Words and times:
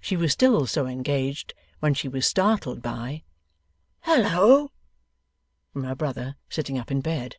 She 0.00 0.16
was 0.16 0.32
still 0.32 0.66
so 0.66 0.86
engaged, 0.86 1.52
when 1.80 1.92
she 1.92 2.08
was 2.08 2.26
startled 2.26 2.80
by: 2.80 3.22
'Hal 4.00 4.22
loa!' 4.22 4.70
From 5.74 5.84
her 5.84 5.94
brother, 5.94 6.36
sitting 6.48 6.78
up 6.78 6.90
in 6.90 7.02
bed. 7.02 7.36